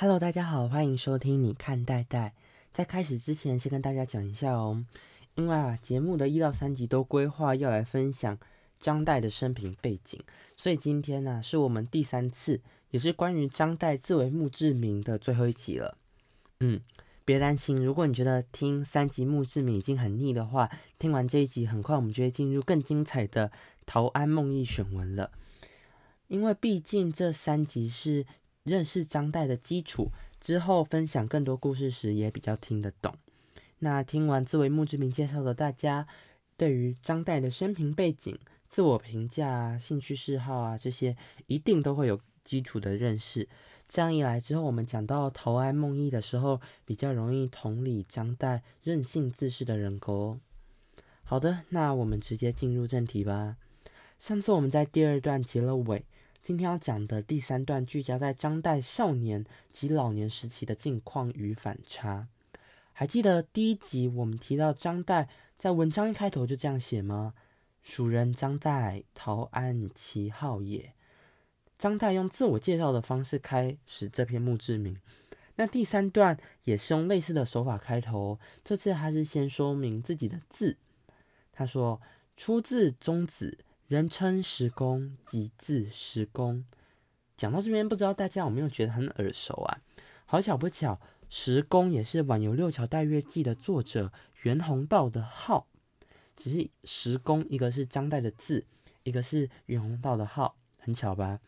[0.00, 2.32] Hello，大家好，欢迎收听你看代代。
[2.72, 4.84] 在开始之前，先跟大家讲一下哦，
[5.34, 8.38] 因为啊，节目的一到三集都规划要来分享
[8.78, 10.22] 张岱的生平背景，
[10.56, 12.60] 所以今天呢，是我们第三次，
[12.92, 15.98] 也是关于张岱自为墓志铭的最后一集了。
[16.60, 16.80] 嗯，
[17.24, 20.70] 别担心，如果你觉得听三集墓志铭已经很腻的话，
[21.00, 23.50] 听完这一集，很快我们就会进入更精彩的
[23.84, 25.32] 陶庵梦忆选文了。
[26.28, 28.24] 因为毕竟这三集是。
[28.68, 33.12] 认识张岱的基础之后，分享更多故事时也比较听得懂。
[33.80, 36.06] 那听完自为墓志铭介绍的大家，
[36.56, 43.48] 对于张岱的生平背景、自我评价、兴趣嗜好啊这些，一定都会有基础的认识。
[43.88, 50.12] 这样一来之后，我们讲到陶庵梦忆的时候，比较容易同理张岱任性自恃的人格。
[50.12, 50.40] 哦
[51.24, 53.56] 好的，那我们直接进入正题吧。
[54.18, 56.04] 上次我们在第二段结了尾。
[56.42, 62.28] 今天要讲的第三段聚焦在张岱少年及老年时期的境况与反差。
[62.92, 65.26] 还记得第一集我们提到张岱
[65.58, 67.34] 在文章一开头就这样写吗？
[67.82, 70.94] 蜀人张岱，陶庵其号也。
[71.76, 74.96] 张岱用自我介绍的方式开始这篇墓志铭。
[75.56, 80.76] 那第三段也是用类似的手法开头，这次他是先说明自己的字。
[81.52, 82.00] 他说
[82.36, 83.58] 出自宗子。
[83.88, 86.62] 人称石公，即字石公。
[87.38, 89.80] 讲到这边，不知道大家有没有觉得很耳熟啊？
[90.26, 91.00] 好巧不巧，
[91.30, 95.66] 石公也是《晚游六桥待月记》的作者袁宏道的号。
[96.36, 98.66] 只是石公一个是张岱的字，
[99.04, 101.40] 一个是袁宏道的号，很巧吧？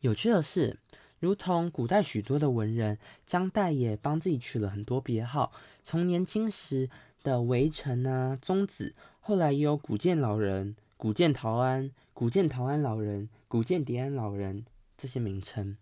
[0.00, 0.78] 有趣的是，
[1.18, 5.50] 如同古代许多的文人，张岱也帮自己取了很多别号，
[5.82, 6.90] 从年轻时
[7.22, 10.76] 的围城啊、宗子，后来也有古剑老人。
[11.02, 14.64] 古剑陶庵、古剑陶庵老人、古剑迪安老人
[14.96, 15.76] 这些名称。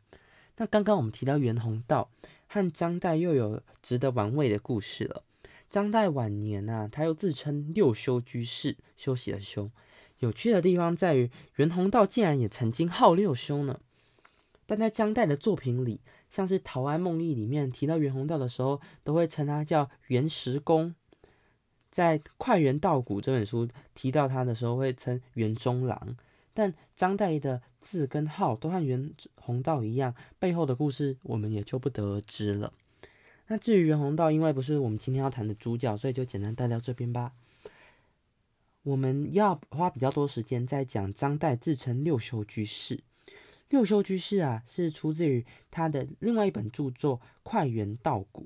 [0.56, 2.08] 那刚刚我们提到袁宏道
[2.46, 5.22] 和张岱又有值得玩味的故事了。
[5.68, 9.70] 张岱晚年啊，他又自称六修居士，休息的休。
[10.20, 13.78] 有趣的地方在于，袁宏道竟然也曾经好六修呢。
[14.64, 16.00] 但在张岱的作品里，
[16.30, 20.94] 像是《陶庵梦忆》里面提到袁宏道的时候，都会称他叫袁石公。
[21.90, 26.16] 在《快元道古》这本书提到他的时候，会称袁中郎，
[26.54, 32.72] 但张岱的字跟号都和袁宏道一样，背后的故事我们也就不得而知了。
[33.48, 37.32] 那至于袁宏道，因为不是我们今天要谈的主角，所以就简单带到这边吧。
[38.84, 43.00] 我们要花比较多时间在讲张岱自称六修居士。
[43.68, 48.44] 六修居士啊，是出自于他的另外一本著作《快元道古》。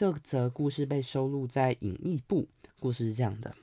[0.00, 2.44] 这则故事被收录在《隐逸部》。
[2.80, 3.54] 故事是这样的：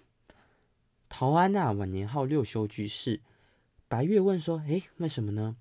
[1.10, 3.22] 陶庵啊，晚年好六修居士。
[3.88, 5.58] 白月问说：“诶，为什么呢？”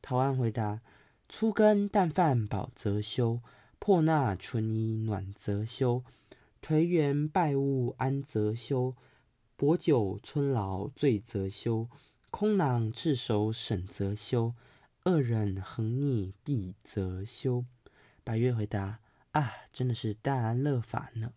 [0.00, 0.80] 陶安回答
[1.28, 3.40] ：“粗羹淡饭饱则休，
[3.80, 6.04] 破纳春衣暖则休，
[6.62, 8.94] 颓垣败物安则休，
[9.56, 11.88] 薄酒春劳醉则休，
[12.30, 14.54] 空囊赤手省则休，
[15.02, 17.64] 恶人横逆必则休。”
[18.22, 19.00] 白月回答。
[19.32, 21.32] 啊，真的是大安乐法呢。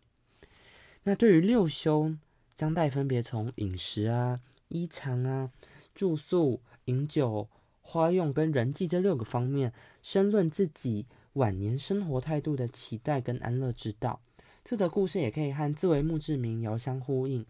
[1.03, 2.15] 那对于六修，
[2.55, 4.39] 张岱分别从饮食啊、
[4.69, 5.51] 衣裳啊、
[5.93, 7.47] 住宿、饮酒、
[7.81, 14.19] 花用跟人际这六个方面，申论自己晚年生活态度的期待跟安乐之道。
[14.63, 17.45] 这则故事也可以和自为墓志铭遥相呼应。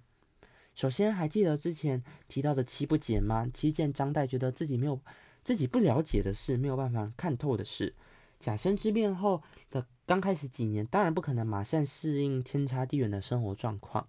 [0.76, 3.50] 首先，还记得之前提到的七不解吗？
[3.54, 5.00] 七件张岱觉得自己没有
[5.42, 7.96] 自己不了解的事，没有办法看透的事。
[8.38, 9.42] 假身之变后
[9.72, 14.08] 的刚开始几年，当然不可能马上适应天差地远的生活状况，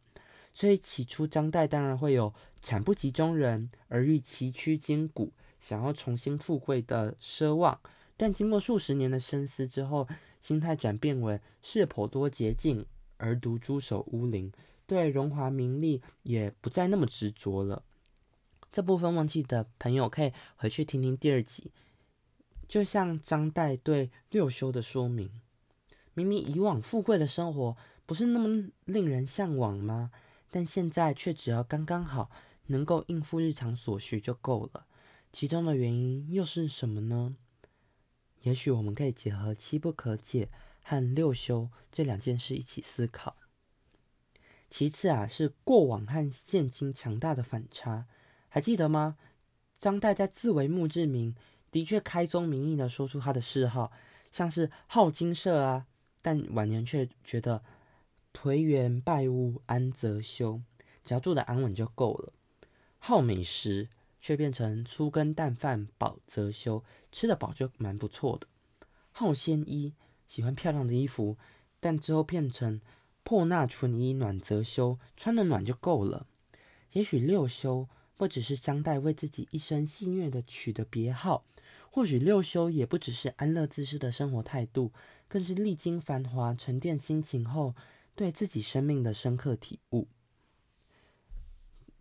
[0.53, 7.81] 所以起初张岱当然会有产不及中人而欲崎岖筋骨，想要重新富贵的奢望。
[8.19, 10.07] 但经过数十年的深思之后，
[10.41, 12.85] 心态转变为世颇多捷径
[13.17, 14.53] 而独驻守乌林，
[14.87, 17.83] 对荣华名利也不再那么执着了。
[18.71, 21.73] 这部分忘记的朋友可以回去听听第二集。
[22.69, 25.31] 就像张岱对六修的说明，
[26.17, 27.77] 明明以往富贵的生活
[28.07, 30.11] 不是那么令人向往吗？
[30.51, 32.31] 但现在却只要刚刚好
[32.69, 34.87] 能够应付日常所需就够了。
[35.31, 37.37] 其中的原因又是什么呢？
[38.41, 40.49] 也许我们可以结合七不可解
[40.83, 43.37] 和六修这两件事一起思考。
[44.71, 48.07] 其次啊，是过往和现今强大的反差，
[48.49, 49.19] 还记得吗？
[49.79, 51.37] 张岱在自为墓志铭。
[51.73, 53.93] 的确开宗明义的说出他的嗜好，
[54.31, 55.87] 像是好金舍啊，
[56.27, 57.63] 但晚年却觉得
[58.35, 60.61] 颓垣败屋安则休，
[61.05, 62.33] 只要住的安稳就够了。
[62.99, 63.89] 好美食，
[64.21, 66.83] 却变成粗羹淡饭饱则休，
[67.13, 68.49] 吃得饱就蛮不错的。
[69.13, 69.95] 好仙衣，
[70.27, 71.39] 喜欢漂亮的衣服，
[71.79, 72.81] 但之后变成
[73.23, 76.27] 破衲纯衣，暖则休，穿得暖就够了。
[76.95, 81.45] 也许六休不只是张岱为自己一生戏谑的取的别号，
[81.91, 84.93] 或许六修也不只是安乐自适的生活态度，
[85.29, 87.75] 更是历经繁华沉淀心情后
[88.15, 90.09] 对自己生命的深刻体悟。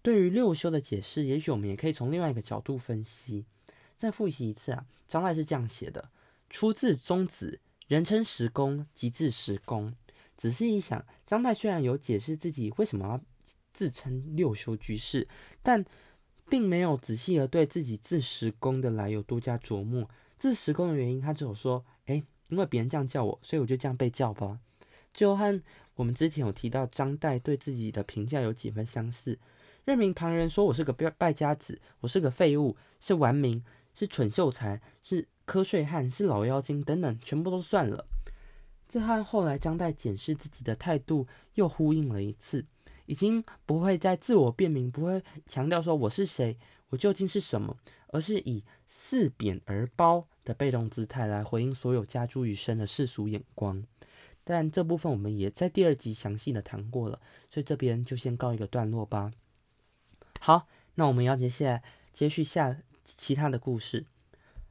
[0.01, 3.45] 对于六修的解释，也许我们也可以从另外一个角度分析。
[3.97, 6.11] 再复习一次啊，张岱是这样写的：
[6.49, 9.95] 出自宗子，人称十公，即字十公。
[10.35, 13.21] 仔细一想，张岱虽然有解释自己为什么要
[13.73, 15.27] 自称六修居士，
[15.63, 15.83] 但
[16.49, 20.09] 并没有仔细的对自己字十公的来由多加琢磨。
[20.37, 24.59] 字十公的原因，他只有说：“哎，因为别人这样叫我，所以我就这样被叫吧。”
[25.13, 25.61] 就和
[25.95, 29.39] 我们之前有提到张岱对自己的评价有几分相似。
[29.85, 33.63] 任凭旁人说我是个败败家子，我是个废物，是玩民，
[33.93, 38.05] 是蠢秀才，是瞌睡汉，是老妖精等等，全部都算了。
[38.87, 42.65] 这和后来张岱检视自己的态度又呼应了一次，
[43.05, 46.57] 已经不会再自我辩明，不会强调说我是谁，
[46.89, 53.83] 我究竟是什么，而是以似贬而褒的被动姿态来回应所有加诸于身的世俗眼光。
[54.43, 57.19] 但这部分我们也在第二集详细的谈过了，
[57.49, 59.31] 所以这边就先告一个段落吧。
[60.39, 64.05] 好，那我们要接下来接续下其他的故事。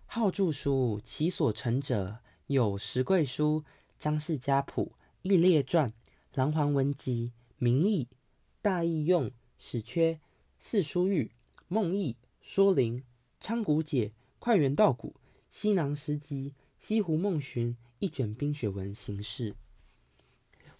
[0.07, 3.61] 好著书，其所成者有《石贵书》
[3.99, 4.93] 《张氏家谱》
[5.23, 5.89] 《易列传》
[6.35, 7.27] 《琅环文集》
[7.59, 8.05] 《名义》
[8.65, 9.25] 《大义用》
[9.59, 10.13] 《史缺》
[10.59, 11.25] 《四书玉》
[11.69, 12.97] 《梦义》《说灵》
[13.39, 14.07] 《昌谷解》
[14.39, 15.09] 《快元道古》
[15.51, 19.55] 《西囊诗集》《西湖梦寻》一卷冰雪文形式。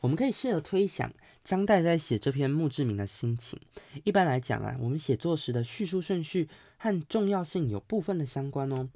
[0.01, 1.13] 我们可以试着推想
[1.45, 3.61] 张岱在写这篇墓志铭的心情。
[4.05, 6.49] 一般来讲啊，我们写作时的叙述顺序
[6.79, 8.89] 和重要性有部分的相关哦。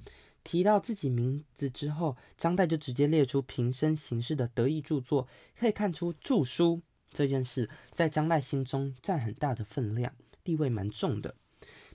[0.43, 6.81] 提到自己名字之后，张岱就直接列出平生行事的得意著作，可以看出著书
[7.19, 11.35] 这件事在张岱心中占很大的分量，地位蛮重的。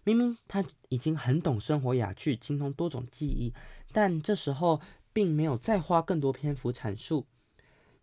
[0.03, 3.53] 明明他已经很懂生活雅趣，精通多种技艺，
[3.93, 4.81] 但这时候
[5.13, 7.25] 并没有再花更多篇幅阐述。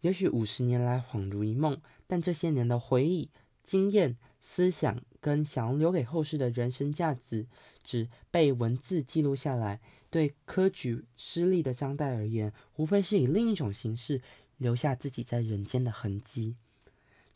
[0.00, 3.28] 也许五十年来恍如一梦，但这些年的回忆、
[3.62, 7.46] 经验、思想跟想要留给后世的人生价值，
[7.84, 9.82] 只被文字记录下来。
[10.08, 14.22] 对科举失利的张岱而言，无非是以另一种形式
[14.56, 16.56] 留下自己在人间的痕迹。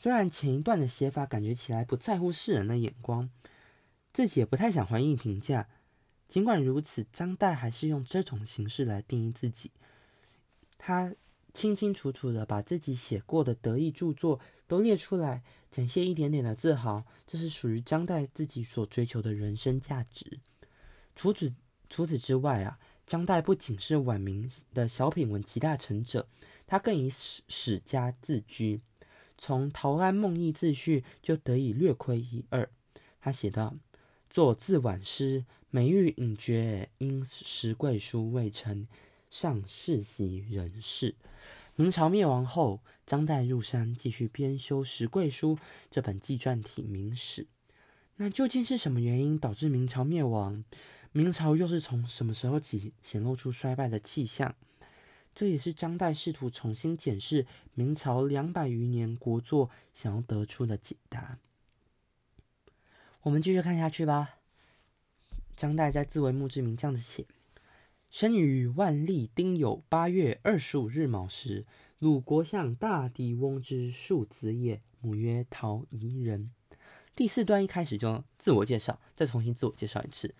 [0.05, 3.31] 虽然前一段的写法感觉起来不在乎世人的眼光，
[4.13, 5.67] 自己也不太想回应评价。
[6.29, 9.71] 尽管如此，张岱还是用这种形式来定义自己。
[10.77, 11.15] 他。
[11.55, 20.41] 清清楚楚的把自己写过的得意著作都列出来，展现一点点的自豪，这是属于张岱自己所追求的人生价值。
[21.15, 21.55] 除此
[21.89, 22.77] 除此之外啊，
[23.07, 26.27] 张岱不仅是晚明的小品文集大成者，
[26.67, 28.81] 他更以史史家自居，
[29.37, 32.69] 从《陶庵梦忆自序》就得以略窥一二。
[33.21, 33.77] 他写道
[34.31, 38.87] ：“作自晚诗，每欲隐绝，因石贵书未成，
[39.31, 41.15] 上世袭人世。”
[41.77, 45.57] 明朝灭亡后，张岱入山继续编修《石桂书》
[45.91, 47.49] 这本纪传体明史。
[48.17, 50.65] 那究竟是什么原因导致明朝灭亡？
[51.11, 54.55] 明朝又是从什么时候起显露出衰败的气象？
[55.35, 61.39] 这也是张岱试图重新检视明朝两百余年国作想要得出的解答。
[63.23, 64.37] 我们继续看下去吧。
[65.57, 67.27] 张岱在自为墓志铭这样子写。
[68.11, 71.67] 生于万历丁酉八月二十五日卯时，
[71.99, 76.53] 鲁国相大地翁之庶子也，母曰陶仪人。
[77.17, 80.33] 第四段一开始就自我介绍，再重新自我介绍一次，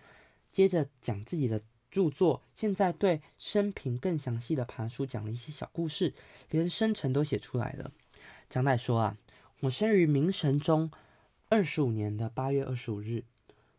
[0.51, 1.61] 接着讲自己的
[1.95, 2.41] 著作。
[2.53, 6.13] 现在对生平更详细的爬书，讲了一些小故事，
[6.49, 7.89] 连生辰都写出来了。
[8.49, 9.17] 张岱说啊，
[9.61, 10.91] 我生于明神宗
[11.47, 13.23] 二十五年的八月二十五日，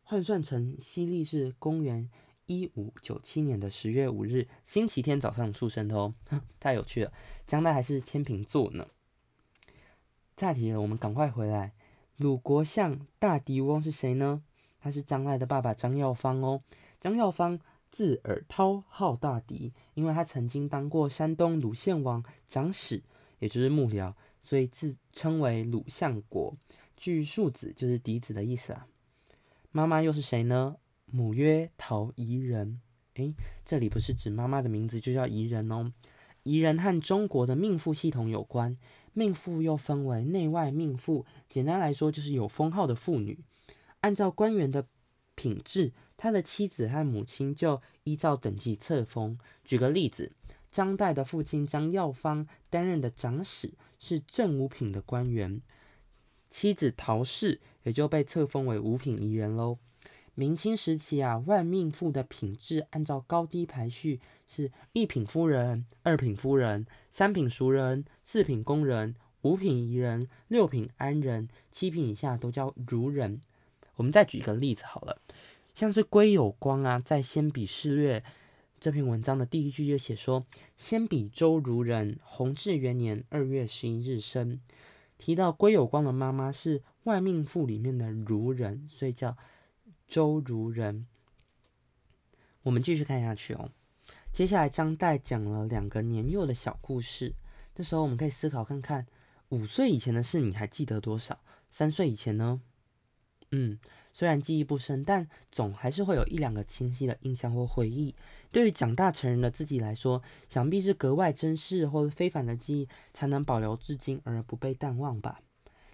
[0.03, 2.09] 换算成西历是公元。
[2.47, 6.15] 一五九七年的十月五日，星期天早上出生的哦，
[6.61, 7.13] 太有趣了。
[7.45, 8.87] 张岱还是天秤座呢。
[10.37, 11.73] 岔题了，我们赶快回来。
[12.19, 14.45] 鲁国相大敌翁是谁呢？
[14.79, 16.63] 他是张岱的爸爸张耀方哦。
[17.01, 17.59] 张耀方
[17.97, 23.03] 字尔涛，号大狄，因为他曾经当过山东鲁献王长史，
[23.39, 24.13] 也就是幕僚，
[24.43, 26.55] 所以自称为鲁相国。
[26.95, 28.87] 据庶子就是嫡子的意思啊。
[29.71, 30.77] 妈妈又是谁呢？
[31.07, 32.83] 母曰陶仪人，
[33.15, 33.33] 诶，
[33.65, 35.91] 这里不是指妈妈的名字就叫仪人哦。
[36.43, 38.77] 仪人和中国的命妇系统有关，
[39.15, 43.39] 命妇又分为内外命妇，简单来说就是有封号的妇女。
[44.03, 44.87] 按照官员的
[45.35, 49.39] 品质，他的妻子和母亲就依照等级册封。
[49.65, 50.33] 举个例子，
[50.71, 55.61] 张岱的父亲张耀方担任的长史，是正五品的官员。
[56.49, 59.79] 妻子陶氏也就被册封为五品仪人喽。
[60.35, 73.41] 明清时期啊，万命妇的品质按照高低排序，是一品夫人、二品夫人、三品熟人、四品工人、五品仪人、六品安人、七品以下都叫孺人。
[73.95, 75.23] 我们再举一个例子好了，
[75.77, 78.21] 像是归有光啊，在《先笔事略》
[78.81, 84.59] 这篇文章的第一句就写说：“先笔周如人，弘治元年二月十一日生。”
[85.19, 89.37] 提到归有光的妈妈是外命妇里面的如人，所以叫
[90.09, 91.07] 周如人。
[92.63, 93.69] 我们继续看下去哦。
[94.33, 97.35] 接下来张岱讲了两个年幼的小故事，
[97.75, 99.07] 这时候我们可以思考看看：
[99.51, 101.39] 五岁以前的事你还记得多少？
[101.69, 102.63] 三岁以前呢？
[103.51, 103.79] 嗯。
[104.17, 108.15] 虽然记忆不深，但总还是会有一两个清晰的印象或回忆。
[108.51, 115.43] 对于长大成人的自己来说，想必是格外珍视或者非凡的记忆，才能保留至今而不被淡忘吧。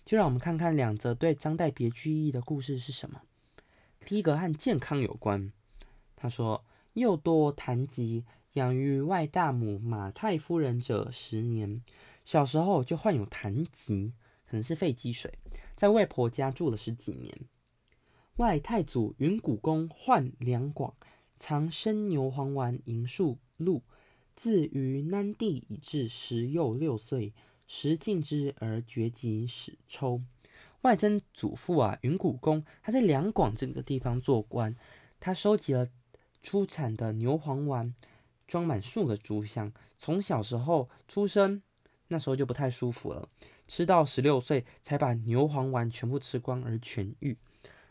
[0.05, 3.23] 就让我们看看两则对张岱别具意义的故事是什么。
[4.07, 5.53] 第一个和健康有关。
[6.15, 6.65] 他说
[6.95, 11.83] ：“幼多痰疾，养育外大母马太夫人者十年。
[12.23, 14.13] 小时候就患有痰疾，
[14.49, 15.37] 可能是肺积水，
[15.75, 17.37] 在外婆家住了十几年。”
[18.37, 20.95] 外太祖云谷公患两广，
[21.39, 23.83] 藏生牛黄丸银数鹿，
[24.35, 27.35] 自于南地以至十幼六岁，
[27.67, 30.23] 时尽之而绝疾，始抽。
[30.81, 34.75] 外曾祖父啊，云谷公，他在两广这个地方做官，
[35.21, 35.87] 他收集了
[36.41, 37.95] 出产的牛黄丸，
[38.49, 39.71] 装满数个竹箱。
[39.99, 41.63] 从小时候出生，
[42.09, 43.29] 那时候就不太舒服了，
[43.69, 47.37] 吃到十六岁才把牛黄丸全部吃光而痊愈。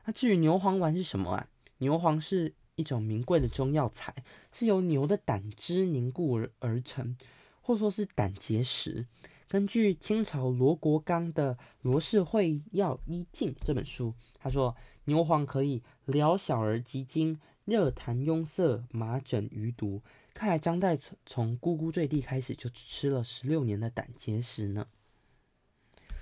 [0.06, 1.48] 那至于牛黄丸是什么啊？
[1.78, 4.14] 牛黄是一种名贵的中药材，
[4.52, 7.16] 是由牛的胆汁凝固而而成，
[7.62, 9.06] 或说是胆结石。
[9.48, 20.02] 根据清朝罗国刚的《罗氏会要医镜》这本书，他说牛黄可以疗小儿急惊、热痰壅塞、麻疹余毒。
[20.34, 24.88] 看来张岱从从咕咕坠地开始就吃了十六年的胆结石呢。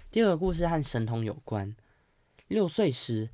[0.10, 1.76] 第二个故事和神童有关，
[2.48, 3.30] 六岁时。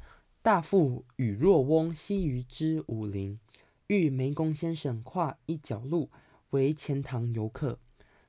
[0.46, 3.40] 大父与若翁西于之武陵，
[3.88, 6.12] 遇梅公先生跨一角路，
[6.52, 7.80] 为钱塘游客。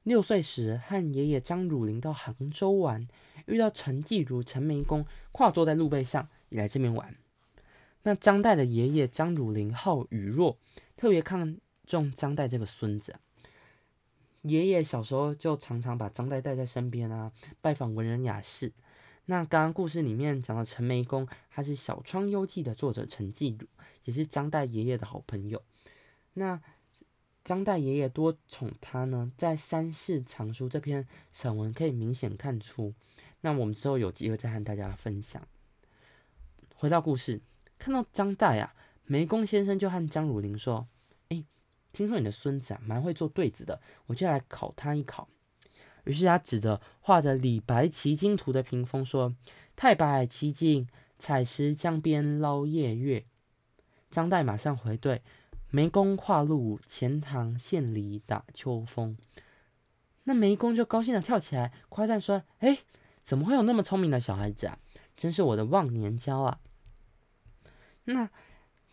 [0.03, 3.07] 六岁时和爷爷张汝霖到杭州玩，
[3.45, 7.15] 遇到陈继儒、陈梅公跨坐在路背上，也来这边玩。
[8.05, 10.57] 那张岱的爷爷张汝霖好雨若，
[10.97, 13.17] 特别看重张岱这个孙子。
[14.41, 17.31] 爷爷小时候就常常把张岱带在身边啊，
[17.61, 18.73] 拜访文人雅士。
[19.29, 23.67] 那刚刚故事里面讲的陈眉公，他是《小窗幽记》的作者陈继儒，
[24.05, 25.63] 也是张岱爷爷的好朋友。
[26.35, 26.61] 那
[27.43, 32.95] 张岱爷爷多宠他呢，在《三世藏书》这篇散文可以明显看出。
[33.41, 35.47] 那我们之后有机会再和大家分享。
[36.77, 37.41] 回到故事，
[37.79, 40.87] 看到张岱啊，眉公先生就和张汝霖说
[41.31, 41.45] ：“哎，
[41.93, 45.29] 听说你的孙子啊，蛮会做对子的，我就来考他一考。”
[46.07, 49.35] 于是他指着画着李白骑鲸图的屏风说
[49.77, 53.25] ：“太白骑鲸，采石江边捞夜月。”
[54.09, 55.21] 张岱马上回对
[55.71, 59.17] ：“梅公画鹿，钱塘县里打秋风。”
[60.25, 62.79] 那梅公就高兴的跳起来，夸赞说：“哎，
[63.23, 64.79] 怎么会有那么聪明的小孩子啊？
[65.17, 66.61] 真是我的忘年交啊！”
[68.05, 68.31] 那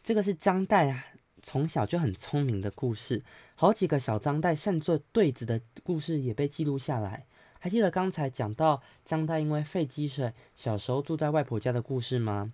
[0.01, 1.05] 这个是张岱啊。
[1.43, 3.21] 从小就很聪明的故事，
[3.55, 7.25] 好几个小张岱善作对子的故事也被记录下来。
[7.59, 12.53] 还记得刚才讲到张岱因为肺积水，小时候住在外婆家的故事吗？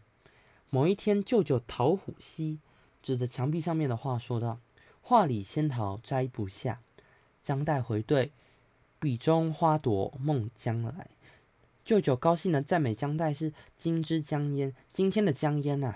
[0.72, 2.60] 某一天，舅舅陶虎溪
[3.02, 4.60] 指着墙壁上面的画说道
[5.02, 6.82] ：“画里仙桃摘不下。”
[7.44, 8.32] 张岱回对
[9.00, 11.08] ：“笔中花朵梦将来。”
[11.86, 15.96] 舅舅高兴的赞美张岱是“金枝江烟”，今天的江烟呐。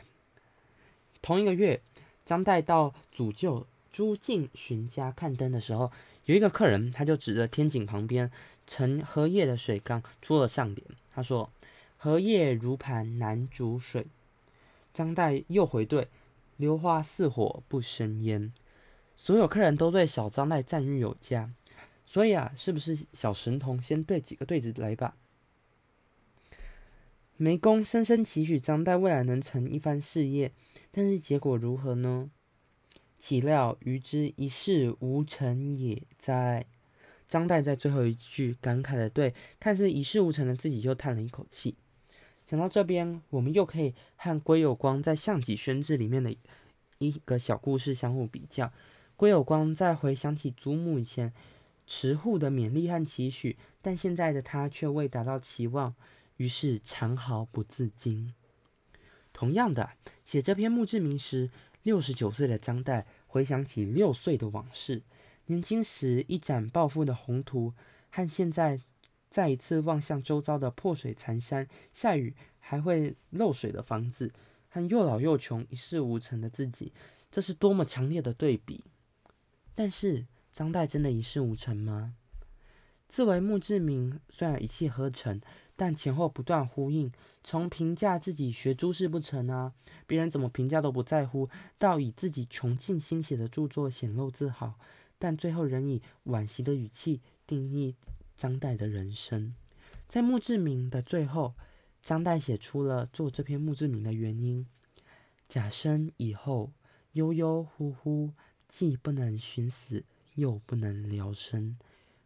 [1.23, 1.81] 同一个月。
[2.25, 5.91] 张岱到祖舅朱敬询家看灯的时候，
[6.25, 8.31] 有一个客人，他就指着天井旁边
[8.65, 11.51] 盛荷叶的水缸出了上联，他说
[11.97, 14.07] ：“荷叶如盘难煮水。”
[14.93, 16.07] 张岱又回对
[16.57, 18.53] ：“榴花似火不生烟。”
[19.17, 21.51] 所有客人都对小张岱赞誉有加。
[22.05, 25.15] 所以啊，是不是小神童先对几个对子来吧？
[27.37, 30.51] 梅公深深期许张岱未来能成一番事业。
[30.95, 32.29] 但是结果如何呢？
[33.17, 36.65] 岂料余之一事无成也哉！
[37.27, 41.75] 张岱在最后一句感慨的对看似一事无成的自己又叹了一口气。
[42.45, 46.35] 想到这边，我们又可以和归有光在《项脊轩志》里面的
[46.99, 48.71] 一个小故事相互比较。
[49.15, 51.33] 归有光在回想起祖母以前
[51.87, 55.95] 持护的勉励和期许，但现在的他却未达到期望，
[56.37, 58.33] 于是长嚎不自禁。
[59.33, 59.89] 同样的，
[60.23, 61.49] 写这篇墓志铭时，
[61.81, 65.01] 六十九岁的张岱回想起六岁的往事，
[65.47, 67.73] 年轻时一展抱负的宏图，
[68.11, 68.79] 和现在
[69.29, 74.31] 再一次望向周遭的破水残山、下雨还会漏水的房子，
[74.69, 76.93] 和又老又穷、一事无成的自己，
[77.31, 78.85] 这是多么强烈的对比！
[79.75, 82.13] 但是，张岱真的一事无成吗？
[83.07, 85.41] 自为墓志铭，虽然一气呵成。
[85.75, 87.11] 但前后不断呼应，
[87.43, 89.73] 从评价自己学诸事不成啊，
[90.05, 94.75] 别人怎么评价都不在乎，到以自己穷尽心血的著作显露自豪，
[95.17, 97.95] 但最后仍以惋惜的语气定义
[98.37, 99.55] 张岱的人生。
[100.07, 101.55] 在墓志铭的最后，
[102.01, 104.67] 张岱写出了做这篇墓志铭的原因：
[105.47, 106.71] 甲生以后，
[107.13, 108.31] 悠悠忽忽，
[108.67, 110.03] 既不能寻死，
[110.35, 111.77] 又不能疗生，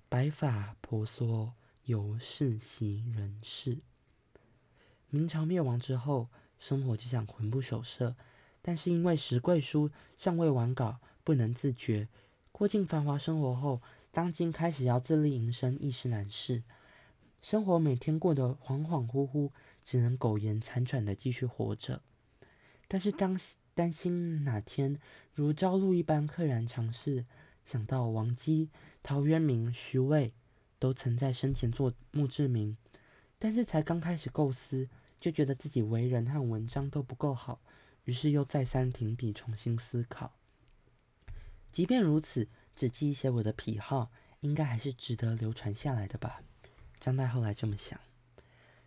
[0.09, 1.53] 白发婆娑。
[1.87, 3.77] 由世袭人世。
[5.09, 6.27] 明朝灭亡之后，
[6.59, 8.13] 生活就像魂不守舍。
[8.61, 12.09] 但是因为石贵书尚未完稿，不能自觉。
[12.51, 16.63] 过尽繁华生活后，当今开始要自力营生，亦是难事。
[17.41, 19.51] 生活每天过得恍恍惚惚，
[19.85, 22.01] 只能苟延残喘的继续活着。
[22.89, 23.39] 但是当
[23.73, 24.99] 担心哪天
[25.33, 27.25] 如朝露一般溘然长逝，
[27.63, 30.33] 想到王姬、陶渊明、徐渭。
[30.79, 32.77] 都曾在生前做墓志铭，
[33.39, 34.87] 但是才刚开始构思，
[35.19, 37.59] 就觉得自己为人和文章都不够好，
[38.05, 40.33] 于是又再三停笔，重新思考。
[41.71, 46.41] 即便如此，只记一些我的癖好，应该还是值得流传下来的吧。
[46.99, 47.99] 张岱后来这么想。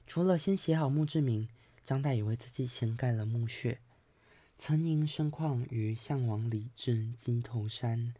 [0.06, 1.48] 除了先写好墓志铭，
[1.84, 3.78] 张岱也为自己先盖了墓穴。
[4.58, 8.14] 曾因身旷于项王里至鸡头山，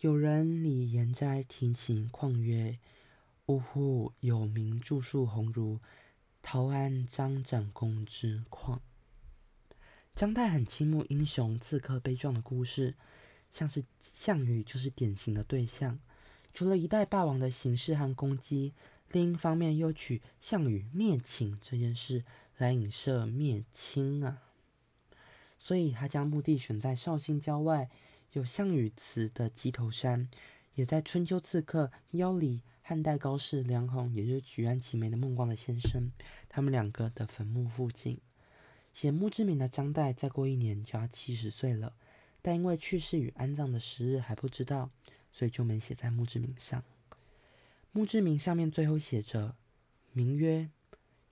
[0.00, 2.78] 有人李延斋题其旷曰。
[3.46, 4.12] 呜呼！
[4.18, 5.78] 有名著述鸿儒，
[6.42, 8.80] 陶安张展公之旷。
[10.16, 12.96] 张岱很倾慕英雄刺客悲壮的故事，
[13.52, 16.00] 像是项羽就是典型的对象。
[16.52, 18.72] 除了一代霸王的形式和攻击，
[19.12, 22.24] 另一方面又取项羽灭秦这件事
[22.56, 24.42] 来影射灭清啊。
[25.56, 27.88] 所以他将墓地选在绍兴郊外
[28.32, 30.28] 有项羽祠的鸡头山，
[30.74, 32.62] 也在春秋刺客腰里。
[32.88, 36.12] 汉代高士梁鸿，也就是举案齐眉的孟光的先生，
[36.48, 38.20] 他们两个的坟墓附近，
[38.92, 41.96] 写墓志铭的张岱，再过一年就要七十岁了，
[42.40, 44.88] 但因为去世与安葬的时日还不知道，
[45.32, 46.84] 所以就没写在墓志铭上。
[47.90, 49.56] 墓志铭上面最后写着
[50.14, 50.70] ：“名曰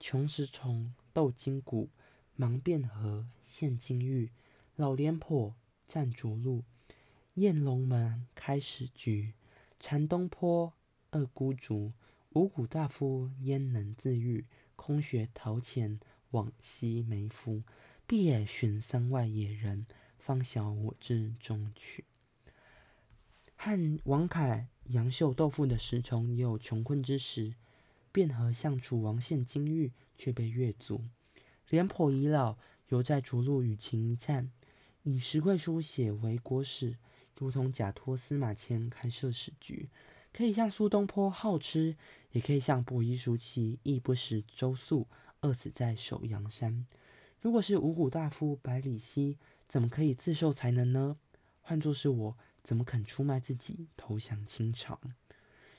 [0.01, 1.89] 穷石虫斗金谷，
[2.35, 4.33] 忙汴河现金玉，
[4.75, 5.55] 老廉颇
[5.87, 6.65] 战涿鹿，
[7.35, 9.35] 雁龙门开始局，
[9.79, 10.73] 禅东坡。”
[11.15, 11.93] 二孤竹，
[12.31, 14.45] 五谷大夫焉能自愈？
[14.75, 16.01] 空穴陶潜，
[16.33, 17.63] 往昔梅夫。
[18.05, 19.87] 必也寻山外野人，
[20.19, 22.05] 方晓我志中曲。
[23.55, 27.55] 汉王凯、杨秀斗富的石崇也有穷困之时。
[28.13, 31.01] 汴河向楚王献金玉，却被越族。
[31.71, 34.51] 廉颇已老，犹在涿鹿与秦一战。
[35.05, 36.97] 以石贵书写为国史，
[37.39, 39.89] 如同假托司马迁开设史局。
[40.37, 41.97] 可以像苏东坡好吃，
[42.33, 45.07] 也可以像伯夷叔齐亦不食周粟，
[45.43, 46.85] 饿死在首阳山。
[47.41, 51.17] 如果是五谷大夫百里奚，怎么可以自受才能呢？
[51.61, 54.99] 换作是我，怎么肯出卖自己投降清朝？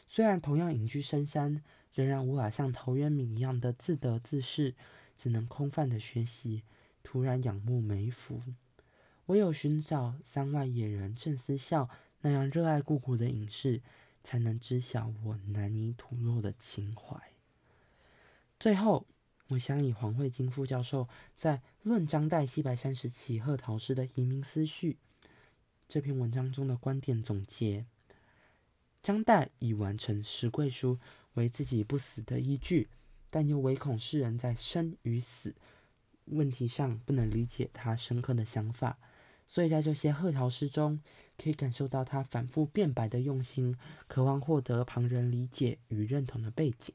[0.07, 1.61] 虽然同样隐居深山，
[1.93, 4.73] 仍然无法像陶渊明一样的自得自适，
[5.17, 6.63] 只能空泛的学习，
[7.03, 8.41] 突然仰慕梅福。
[9.25, 11.89] 唯有寻找山外野人郑思孝
[12.21, 13.81] 那样热爱故国的隐士。
[14.25, 17.15] 才能知晓我难以吐露的情怀。
[18.59, 19.05] 最后，
[19.49, 24.93] 我想以黄慧金副教授在《论张岱西白山时期贺陶诗的移民思绪》
[25.87, 27.85] 这篇文章中的观点总结：
[29.03, 30.97] 张岱已完成石贵书
[31.35, 32.87] 为自己不死的依据，
[33.29, 35.53] 但又唯恐世人在生与死
[36.25, 38.97] 问题上不能理解他深刻的想法。
[39.47, 40.99] 所以在这些贺陶诗中，
[41.37, 43.75] 可以感受到他反复辩白的用心，
[44.07, 46.93] 渴望获得旁人理解与认同的背景。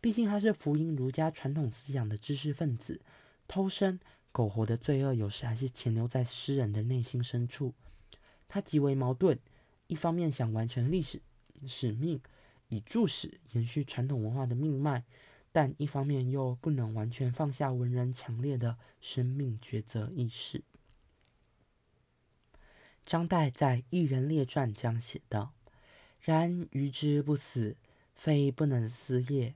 [0.00, 3.00] 毕竟他是福音儒家传统思想的知识分子，
[3.46, 4.00] 偷生
[4.32, 7.74] 苟活的罪恶有时还是潜留在诗人的内心深处。
[8.48, 9.38] 他极为矛盾，
[9.86, 11.20] 一方面想完成历史
[11.66, 12.20] 使命，
[12.68, 15.04] 以注史延续传统文化的命脉，
[15.52, 20.62] 但一方面又不能完全放下文人强烈的生命抉择意识。
[23.10, 25.52] 张岱在《异人列传》中写道
[26.22, 27.76] ：“然余之不死，
[28.14, 29.52] 非不能思也，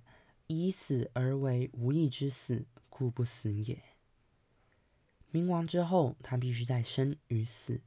[0.48, 3.80] 以死而为无义之死，故不死也。”
[5.30, 7.80] 明亡之后，他必须在生与死、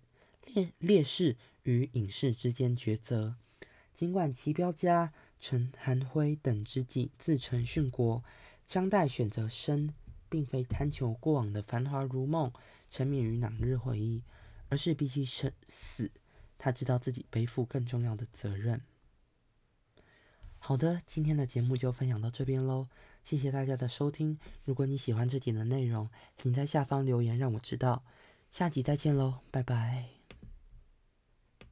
[0.45, 3.35] 烈烈士与隐士之间抉择。
[3.93, 8.23] 尽管齐彪家、陈寒辉等知己自称殉国，
[8.69, 9.93] 张岱选择生，
[10.29, 12.53] 并非贪求过往的繁华如梦，
[12.89, 14.23] 沉湎于往日回忆。
[14.69, 16.11] 而是必须生死，
[16.57, 18.81] 他知道自己背负更重要的责任。
[20.59, 22.87] 好的，今天的节目就分享到这边喽，
[23.23, 24.37] 谢谢大家的收听。
[24.65, 28.03] 如果你喜欢这集的内容，请在下方留言让我知道。
[28.51, 30.16] 下集再见喽，拜拜。